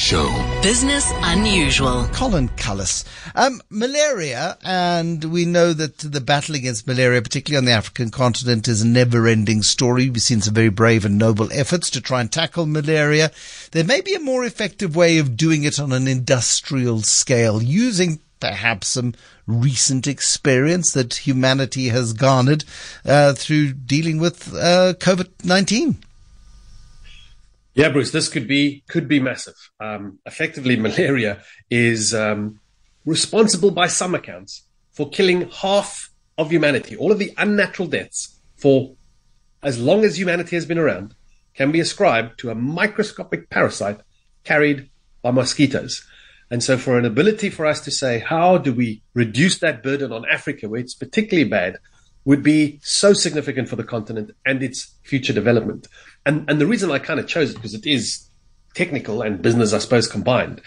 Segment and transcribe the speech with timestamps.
[0.00, 0.30] Show.
[0.62, 2.08] Business Unusual.
[2.14, 3.04] Colin Cullis.
[3.34, 8.66] Um, malaria, and we know that the battle against malaria, particularly on the African continent,
[8.66, 10.08] is a never ending story.
[10.08, 13.30] We've seen some very brave and noble efforts to try and tackle malaria.
[13.72, 18.20] There may be a more effective way of doing it on an industrial scale, using
[18.40, 19.14] perhaps some
[19.46, 22.64] recent experience that humanity has garnered
[23.04, 25.98] uh, through dealing with uh, COVID 19.
[27.74, 29.54] Yeah, Bruce, this could be could be massive.
[29.78, 32.60] Um, effectively, malaria is um,
[33.04, 36.96] responsible, by some accounts, for killing half of humanity.
[36.96, 38.94] All of the unnatural deaths for
[39.62, 41.14] as long as humanity has been around
[41.54, 44.00] can be ascribed to a microscopic parasite
[44.44, 44.88] carried
[45.22, 46.04] by mosquitoes.
[46.50, 50.12] And so, for an ability for us to say, how do we reduce that burden
[50.12, 51.78] on Africa, where it's particularly bad,
[52.30, 55.88] would be so significant for the continent and its future development.
[56.24, 58.24] And, and the reason I kind of chose it because it is
[58.72, 60.60] technical and business, I suppose, combined.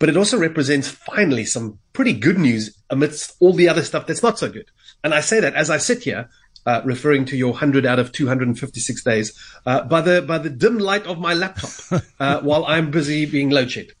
[0.00, 4.24] But it also represents finally some pretty good news amidst all the other stuff that's
[4.24, 4.68] not so good.
[5.04, 6.28] And I say that as I sit here,
[6.66, 9.32] uh, referring to your 100 out of 256 days,
[9.64, 13.50] uh, by the by the dim light of my laptop, uh, while I'm busy being
[13.50, 13.92] load shed.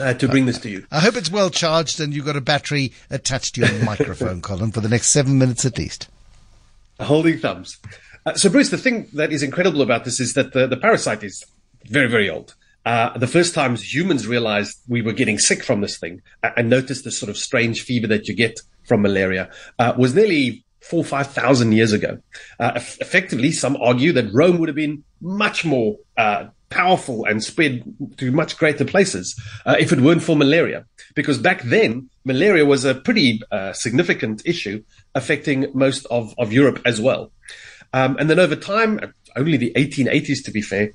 [0.00, 0.84] Uh, to bring this to you.
[0.90, 4.72] I hope it's well charged and you've got a battery attached to your microphone, Colin,
[4.72, 6.08] for the next seven minutes at least.
[7.00, 7.78] Holding thumbs.
[8.24, 11.22] Uh, so, Bruce, the thing that is incredible about this is that the, the parasite
[11.24, 11.44] is
[11.86, 12.54] very, very old.
[12.84, 16.20] Uh, the first times humans realized we were getting sick from this thing
[16.56, 20.64] and noticed this sort of strange fever that you get from malaria uh, was nearly
[20.80, 22.18] four, five thousand years ago.
[22.58, 27.82] Uh, effectively, some argue that Rome would have been much more uh, powerful and spread
[28.16, 30.84] to much greater places uh, if it weren't for malaria.
[31.14, 34.82] Because back then, malaria was a pretty uh, significant issue
[35.14, 37.30] affecting most of, of Europe as well.
[37.92, 40.92] Um, and then over time, only the 1880s to be fair,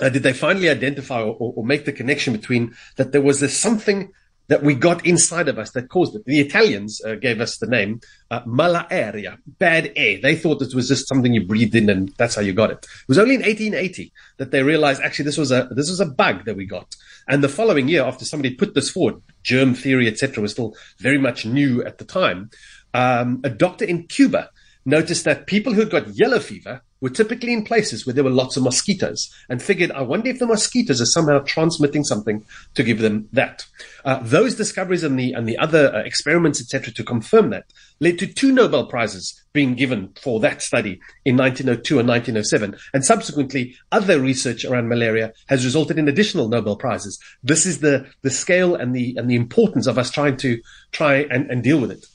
[0.00, 3.58] uh, did they finally identify or, or, make the connection between that there was this
[3.58, 4.12] something
[4.50, 6.24] that we got inside of us that caused it.
[6.24, 8.00] The Italians uh, gave us the name
[8.32, 10.18] uh, malaria, bad air.
[10.20, 12.78] They thought it was just something you breathed in, and that's how you got it.
[12.78, 16.06] It was only in 1880 that they realized actually this was a this was a
[16.06, 16.96] bug that we got.
[17.28, 21.18] And the following year, after somebody put this forward, germ theory, etc., was still very
[21.18, 22.50] much new at the time.
[22.92, 24.50] Um, a doctor in Cuba
[24.84, 28.56] noticed that people who got yellow fever were typically in places where there were lots
[28.56, 32.44] of mosquitoes and figured, I wonder if the mosquitoes are somehow transmitting something
[32.74, 33.66] to give them that.
[34.04, 37.64] Uh, those discoveries and the, and the other uh, experiments, etc., to confirm that
[38.00, 42.76] led to two Nobel Prizes being given for that study in 1902 and 1907.
[42.94, 47.18] And subsequently, other research around malaria has resulted in additional Nobel Prizes.
[47.42, 50.60] This is the, the scale and the, and the importance of us trying to
[50.92, 52.06] try and, and deal with it.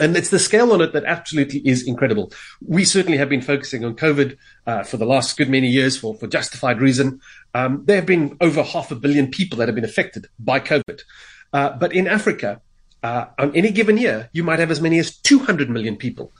[0.00, 2.32] And it's the scale on it that absolutely is incredible.
[2.64, 6.14] We certainly have been focusing on COVID uh, for the last good many years for,
[6.14, 7.20] for justified reason.
[7.54, 11.00] Um, there have been over half a billion people that have been affected by COVID.
[11.52, 12.60] Uh, but in Africa,
[13.02, 16.32] uh, on any given year, you might have as many as 200 million people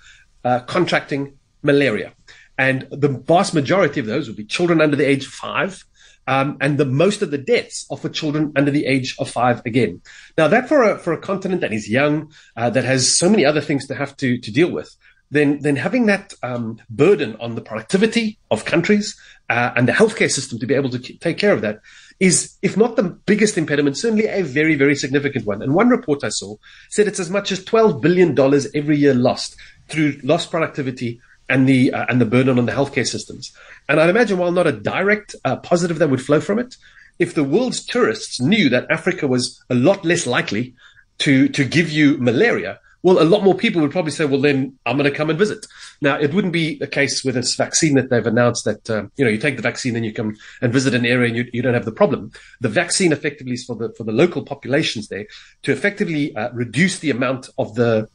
[0.44, 2.12] uh, contracting malaria.
[2.56, 5.84] And the vast majority of those would be children under the age of five,
[6.28, 9.62] um, and the most of the deaths are for children under the age of five
[9.64, 10.02] again.
[10.36, 13.46] Now that for a, for a continent that is young, uh, that has so many
[13.46, 14.94] other things to have to, to deal with,
[15.30, 19.18] then, then having that um, burden on the productivity of countries
[19.48, 21.80] uh, and the healthcare system to be able to take care of that
[22.20, 25.62] is, if not the biggest impediment, certainly a very, very significant one.
[25.62, 26.56] And one report I saw
[26.90, 28.38] said it's as much as $12 billion
[28.74, 29.56] every year lost
[29.88, 33.52] through lost productivity and the uh, and the burden on the healthcare systems.
[33.88, 36.76] And I'd imagine, while not a direct uh, positive that would flow from it,
[37.18, 40.74] if the world's tourists knew that Africa was a lot less likely
[41.18, 44.76] to to give you malaria, well, a lot more people would probably say, "Well, then
[44.84, 45.66] I'm going to come and visit."
[46.00, 49.24] Now, it wouldn't be the case with this vaccine that they've announced that uh, you
[49.24, 51.62] know you take the vaccine and you come and visit an area and you, you
[51.62, 52.32] don't have the problem.
[52.60, 55.26] The vaccine effectively is for the for the local populations there
[55.62, 58.08] to effectively uh, reduce the amount of the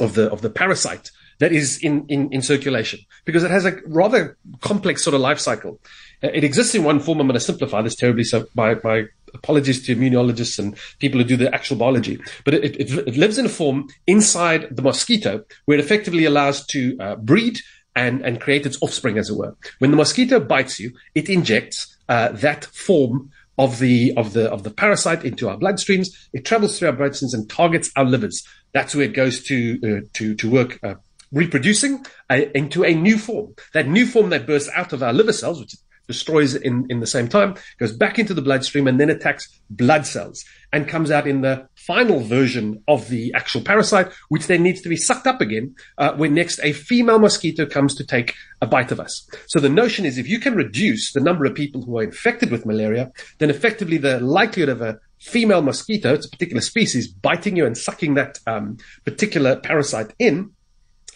[0.00, 3.78] of the of the parasite that is in, in, in circulation because it has a
[3.86, 5.80] rather complex sort of life cycle.
[6.22, 7.20] Uh, it exists in one form.
[7.20, 8.24] I'm going to simplify this terribly.
[8.24, 9.04] So my, my
[9.34, 13.38] apologies to immunologists and people who do the actual biology, but it, it, it lives
[13.38, 17.58] in a form inside the mosquito where it effectively allows to uh, breed
[17.94, 19.56] and, and create its offspring, as it were.
[19.78, 24.64] When the mosquito bites you, it injects uh, that form of the of the of
[24.64, 26.08] the parasite into our bloodstreams.
[26.34, 28.46] It travels through our bloodstreams and targets our livers.
[28.72, 30.96] That's where it goes to uh, to to work uh,
[31.32, 33.54] reproducing uh, into a new form.
[33.74, 35.74] That new form that bursts out of our liver cells, which
[36.06, 40.06] destroys in, in the same time, goes back into the bloodstream and then attacks blood
[40.06, 44.80] cells and comes out in the final version of the actual parasite, which then needs
[44.82, 48.66] to be sucked up again uh, when next a female mosquito comes to take a
[48.66, 49.28] bite of us.
[49.46, 52.50] So the notion is if you can reduce the number of people who are infected
[52.50, 57.56] with malaria, then effectively the likelihood of a female mosquito, it's a particular species, biting
[57.56, 60.50] you and sucking that um, particular parasite in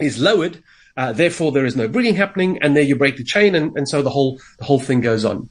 [0.01, 0.63] is lowered.
[0.97, 3.89] Uh, therefore, there is no breeding happening, and there you break the chain, and, and
[3.89, 5.49] so the whole the whole thing goes on.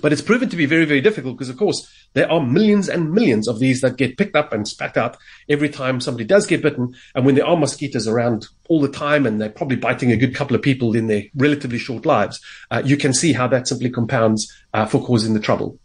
[0.00, 3.12] But it's proven to be very, very difficult because, of course, there are millions and
[3.12, 5.16] millions of these that get picked up and spat out
[5.48, 6.94] every time somebody does get bitten.
[7.14, 10.34] And when there are mosquitoes around all the time and they're probably biting a good
[10.34, 12.40] couple of people in their relatively short lives,
[12.70, 15.76] uh, you can see how that simply compounds uh, for causing the trouble.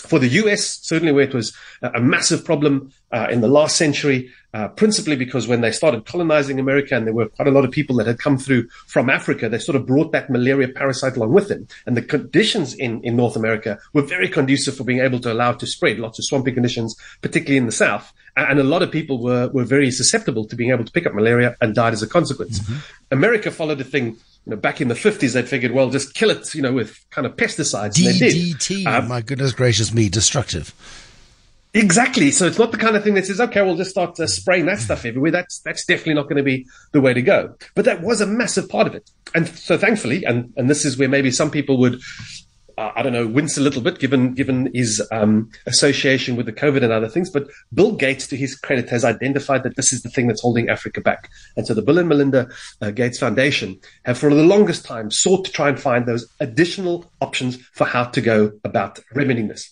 [0.00, 4.30] For the US, certainly where it was a massive problem uh, in the last century,
[4.52, 7.70] uh, principally because when they started colonizing America and there were quite a lot of
[7.70, 11.32] people that had come through from Africa, they sort of brought that malaria parasite along
[11.32, 11.68] with them.
[11.86, 15.50] And the conditions in, in North America were very conducive for being able to allow
[15.52, 18.12] it to spread, lots of swampy conditions, particularly in the South.
[18.36, 21.14] And a lot of people were, were very susceptible to being able to pick up
[21.14, 22.60] malaria and died as a consequence.
[22.60, 22.78] Mm-hmm.
[23.12, 26.30] America followed a thing you know, back in the 50s, they figured, well, just kill
[26.30, 27.94] it, you know, with kind of pesticides.
[27.94, 30.74] DDT, um, my goodness gracious me, destructive.
[31.72, 32.32] Exactly.
[32.32, 34.66] So it's not the kind of thing that says, okay, we'll just start uh, spraying
[34.66, 35.30] that stuff everywhere.
[35.30, 37.54] That's that's definitely not going to be the way to go.
[37.76, 39.08] But that was a massive part of it.
[39.34, 42.00] And so thankfully, and, and this is where maybe some people would
[42.80, 46.52] uh, I don't know, wince a little bit given given his um, association with the
[46.52, 47.28] COVID and other things.
[47.28, 50.70] But Bill Gates, to his credit, has identified that this is the thing that's holding
[50.70, 51.28] Africa back.
[51.58, 52.48] And so the Bill and Melinda
[52.80, 57.04] uh, Gates Foundation have, for the longest time, sought to try and find those additional
[57.20, 59.70] options for how to go about remedying this.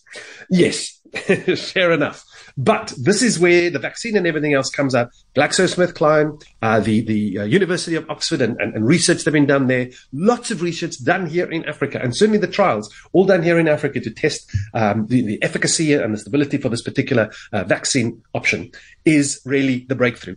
[0.50, 1.00] Yes,
[1.72, 2.22] fair enough.
[2.58, 5.12] But this is where the vaccine and everything else comes out.
[5.37, 9.69] GlaxoSmithKline, uh, the, the uh, University of Oxford and, and, and research that's been done
[9.69, 9.90] there.
[10.12, 13.69] Lots of research done here in Africa and certainly the trials all done here in
[13.69, 18.20] Africa to test um, the, the, efficacy and the stability for this particular uh, vaccine
[18.34, 18.72] option
[19.05, 20.34] is really the breakthrough.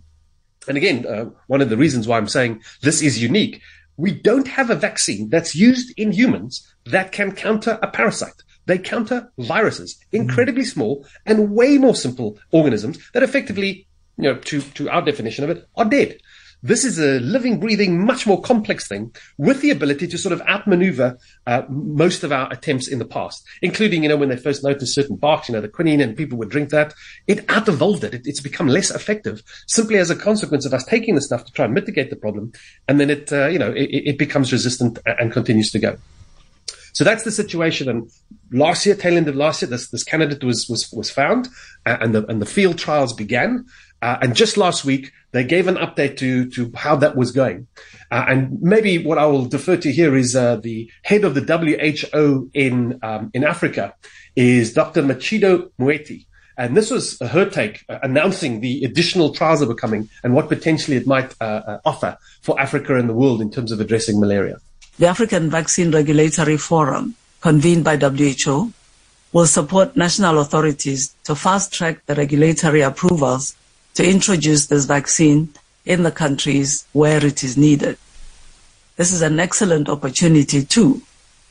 [0.67, 3.63] And again, uh, one of the reasons why I'm saying this is unique,
[3.97, 8.43] we don't have a vaccine that's used in humans that can counter a parasite.
[8.71, 13.85] They counter viruses, incredibly small and way more simple organisms that effectively,
[14.15, 16.19] you know, to, to our definition of it, are dead.
[16.63, 20.39] This is a living, breathing, much more complex thing with the ability to sort of
[20.47, 24.63] outmaneuver uh, most of our attempts in the past, including, you know, when they first
[24.63, 26.93] noticed certain barks, you know, the quinine and people would drink that.
[27.27, 28.13] It out evolved it.
[28.13, 28.21] it.
[28.23, 31.65] It's become less effective simply as a consequence of us taking the stuff to try
[31.65, 32.53] and mitigate the problem.
[32.87, 35.97] And then it, uh, you know, it, it becomes resistant and continues to go.
[36.93, 37.89] So that's the situation.
[37.89, 38.09] And
[38.51, 41.47] last year, tail end of last year, this, this candidate was, was, was found
[41.85, 43.65] uh, and the, and the field trials began.
[44.01, 47.67] Uh, and just last week, they gave an update to, to how that was going.
[48.09, 51.41] Uh, and maybe what I will defer to here is uh, the head of the
[51.41, 53.93] WHO in, um, in Africa
[54.35, 55.03] is Dr.
[55.03, 56.25] Machido Moeti.
[56.57, 60.49] And this was her take, uh, announcing the additional trials that were coming and what
[60.49, 64.57] potentially it might uh, offer for Africa and the world in terms of addressing malaria.
[64.99, 68.73] The African Vaccine Regulatory Forum, convened by WHO,
[69.31, 73.55] will support national authorities to fast track the regulatory approvals
[73.93, 75.49] to introduce this vaccine
[75.85, 77.97] in the countries where it is needed.
[78.97, 81.01] This is an excellent opportunity too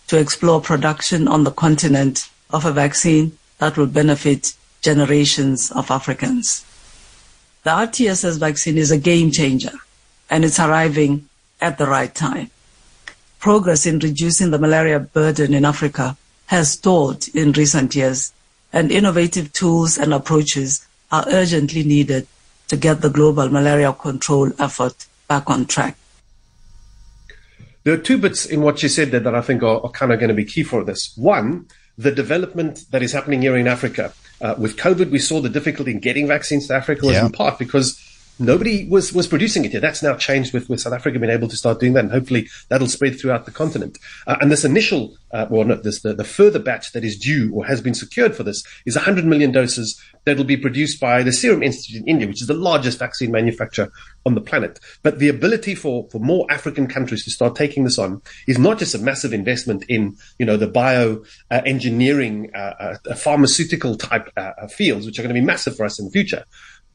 [0.08, 6.64] to explore production on the continent of a vaccine that will benefit generations of Africans.
[7.64, 9.72] The RTSS vaccine is a game changer
[10.28, 11.28] and it's arriving
[11.60, 12.50] at the right time.
[13.40, 16.16] Progress in reducing the malaria burden in Africa
[16.46, 18.34] has stalled in recent years
[18.70, 22.26] and innovative tools and approaches are urgently needed
[22.68, 25.96] to get the global malaria control effort back on track.
[27.84, 30.12] There are two bits in what you said there that I think are, are kind
[30.12, 31.16] of going to be key for this.
[31.16, 31.66] One,
[31.96, 34.12] the development that is happening here in Africa.
[34.40, 37.26] Uh, with COVID, we saw the difficulty in getting vaccines to Africa was yeah.
[37.26, 37.98] in part because
[38.40, 39.82] nobody was, was producing it yet.
[39.82, 42.48] That's now changed with, with South Africa being able to start doing that, and hopefully
[42.68, 43.98] that'll spread throughout the continent.
[44.26, 47.52] Uh, and this initial, uh, well, no, this the, the further batch that is due
[47.54, 51.32] or has been secured for this is 100 million doses that'll be produced by the
[51.32, 53.90] Serum Institute in India, which is the largest vaccine manufacturer
[54.26, 54.78] on the planet.
[55.02, 58.78] But the ability for, for more African countries to start taking this on is not
[58.78, 64.28] just a massive investment in, you know, the bio uh, engineering, uh, uh, pharmaceutical type
[64.36, 66.44] uh, fields, which are going to be massive for us in the future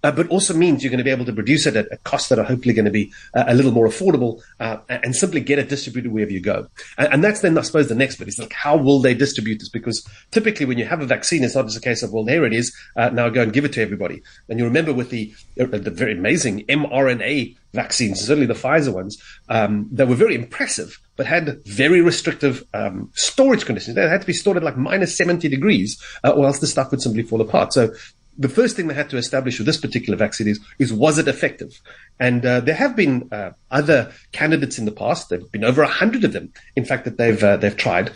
[0.05, 2.29] uh, but also means you're going to be able to produce it at, at costs
[2.29, 5.57] that are hopefully going to be uh, a little more affordable uh, and simply get
[5.57, 6.67] it distributed wherever you go.
[6.99, 9.57] And, and, that's then, I suppose, the next bit is like, how will they distribute
[9.57, 9.69] this?
[9.69, 12.45] Because typically when you have a vaccine, it's not just a case of, well, there
[12.45, 14.21] it is, uh, now go and give it to everybody.
[14.47, 19.19] And you remember with the, uh, the very amazing mRNA vaccines, certainly the Pfizer ones,
[19.49, 23.95] um, that were very impressive, but had very restrictive um, storage conditions.
[23.95, 27.01] They had to be stored at like minus 70 degrees, or else the stuff would
[27.01, 27.73] simply fall apart.
[27.73, 27.91] So
[28.37, 31.27] the first thing they had to establish with this particular vaccine is, is was it
[31.27, 31.81] effective?
[32.19, 35.29] And uh, there have been uh, other candidates in the past.
[35.29, 38.11] There've been over a hundred of them, in fact, that they've uh, they've tried.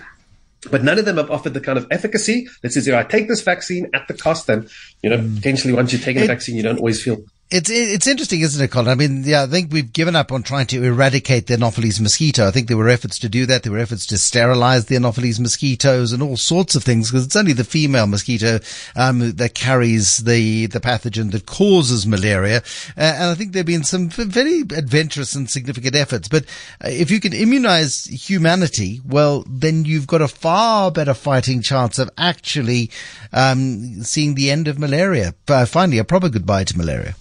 [0.70, 3.30] But none of them have offered the kind of efficacy that says, if I take
[3.30, 4.68] this vaccine at the cost, then,
[5.02, 5.36] you know, mm.
[5.38, 8.70] potentially once you take a vaccine, you don't always feel it's it's interesting, isn't it,
[8.70, 8.90] Colin?
[8.90, 12.48] I mean, yeah, I think we've given up on trying to eradicate the Anopheles mosquito.
[12.48, 13.64] I think there were efforts to do that.
[13.64, 17.36] There were efforts to sterilize the Anopheles mosquitoes and all sorts of things because it's
[17.36, 18.60] only the female mosquito
[18.96, 22.58] um, that carries the the pathogen that causes malaria.
[22.96, 26.28] Uh, and I think there have been some very adventurous and significant efforts.
[26.28, 26.46] But
[26.86, 31.98] uh, if you can immunize humanity, well, then you've got a far better fighting chance
[31.98, 32.92] of actually
[33.34, 35.34] um, seeing the end of malaria.
[35.48, 37.16] Uh, finally, a proper goodbye to malaria.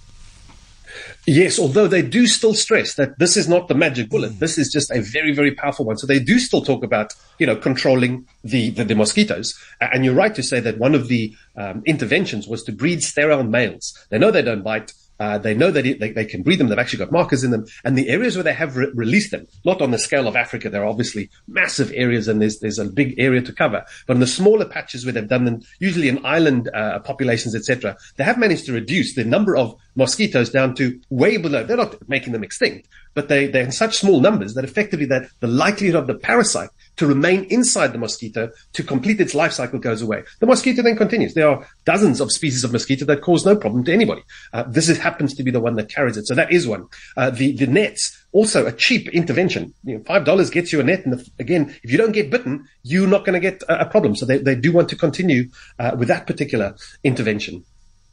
[1.26, 4.33] Yes, although they do still stress that this is not the magic bullet.
[4.33, 4.38] Mm.
[4.38, 5.99] This is just a very, very powerful one.
[5.99, 9.55] So they do still talk about, you know, controlling the, the, the mosquitoes.
[9.81, 13.45] And you're right to say that one of the um, interventions was to breed sterile
[13.45, 13.93] males.
[14.11, 14.93] They know they don't bite.
[15.21, 16.69] Uh, they know that it, they, they, can breed them.
[16.69, 17.67] They've actually got markers in them.
[17.85, 20.71] And the areas where they have re- released them, not on the scale of Africa,
[20.71, 23.85] there are obviously massive areas and there's, there's a big area to cover.
[24.07, 27.97] But in the smaller patches where they've done them, usually in island uh, populations, etc.,
[28.17, 31.65] they have managed to reduce the number of mosquitoes down to way below.
[31.65, 35.29] They're not making them extinct, but they, they're in such small numbers that effectively that
[35.41, 39.78] the likelihood of the parasite to remain inside the mosquito to complete its life cycle
[39.78, 40.23] goes away.
[40.40, 41.35] The mosquito then continues.
[41.35, 44.23] There are dozens of species of mosquito that cause no problem to anybody.
[44.52, 46.26] Uh, this is, happens to be the one that carries it.
[46.26, 46.87] So that is one.
[47.17, 49.73] Uh, the, the nets, also a cheap intervention.
[49.85, 51.07] You know, $5 gets you a net.
[51.07, 54.17] And again, if you don't get bitten, you're not going to get a, a, problem.
[54.17, 57.64] So they, they do want to continue uh, with that particular intervention.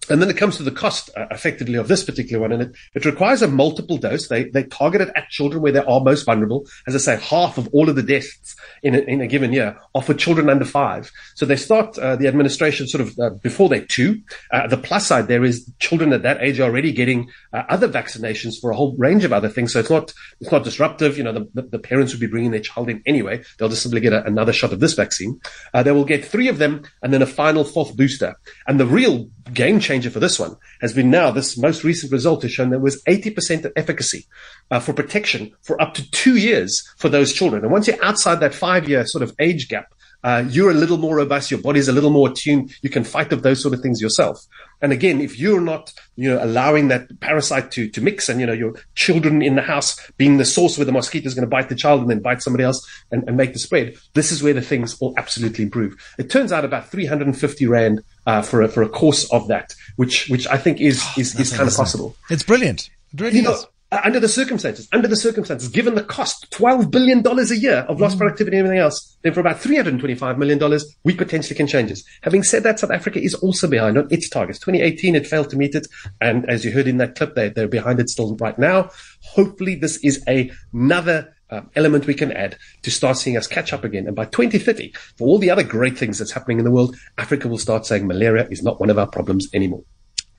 [0.09, 2.75] And then it comes to the cost, uh, effectively, of this particular one, and it,
[2.93, 4.27] it requires a multiple dose.
[4.27, 6.65] They they target it at children where they are most vulnerable.
[6.87, 9.77] As I say, half of all of the deaths in a, in a given year
[9.93, 11.11] are for children under five.
[11.35, 14.21] So they start uh, the administration sort of uh, before they're two.
[14.51, 17.87] Uh, the plus side there is children at that age are already getting uh, other
[17.87, 19.73] vaccinations for a whole range of other things.
[19.73, 21.17] So it's not it's not disruptive.
[21.17, 23.43] You know, the, the parents would be bringing their child in anyway.
[23.57, 25.39] They'll just simply get a, another shot of this vaccine.
[25.73, 28.35] Uh, they will get three of them, and then a final fourth booster.
[28.67, 32.41] And the real game changer for this one has been now this most recent result
[32.41, 34.25] has shown there was 80% efficacy
[34.71, 37.63] uh, for protection for up to two years for those children.
[37.63, 40.97] And once you're outside that five year sort of age gap, uh, you're a little
[40.97, 41.51] more robust.
[41.51, 42.73] Your body's a little more attuned.
[42.81, 44.43] You can fight of those sort of things yourself.
[44.81, 48.47] And again, if you're not, you know, allowing that parasite to, to mix and, you
[48.47, 51.49] know, your children in the house being the source where the mosquito is going to
[51.49, 54.41] bite the child and then bite somebody else and, and make the spread, this is
[54.41, 55.95] where the things will absolutely improve.
[56.17, 60.27] It turns out about 350 Rand uh, for a, for a course of that, which
[60.29, 62.15] which I think is is, is kind of possible.
[62.29, 62.89] It's brilliant.
[63.13, 63.63] It really you is.
[63.63, 67.85] Know, uh, under the circumstances, under the circumstances, given the cost, $12 billion a year
[67.87, 68.19] of lost mm.
[68.19, 72.03] productivity and everything else, then for about $325 million, we potentially can change this.
[72.21, 74.57] Having said that, South Africa is also behind on its targets.
[74.59, 75.87] 2018, it failed to meet it.
[76.19, 78.89] And as you heard in that clip, they, they're behind it still right now.
[79.21, 83.73] Hopefully this is a, another um, element we can add to start seeing us catch
[83.73, 84.07] up again.
[84.07, 87.47] And by 2030, for all the other great things that's happening in the world, Africa
[87.47, 89.83] will start saying malaria is not one of our problems anymore.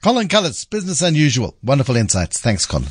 [0.02, 1.56] Colin Cullis, Business Unusual.
[1.62, 2.40] Wonderful insights.
[2.40, 2.90] Thanks, Colin.